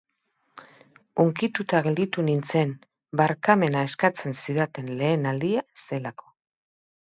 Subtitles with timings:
[1.23, 2.73] Hunkituta gelditu nintzen,
[3.23, 6.37] barkamena eskatzen zidaten lehen aldia zelako.